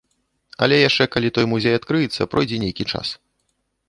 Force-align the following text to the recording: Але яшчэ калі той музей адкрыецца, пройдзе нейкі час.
Але 0.67 0.77
яшчэ 0.79 1.03
калі 1.15 1.29
той 1.35 1.45
музей 1.51 1.75
адкрыецца, 1.79 2.27
пройдзе 2.31 2.57
нейкі 2.65 2.89
час. 2.97 3.07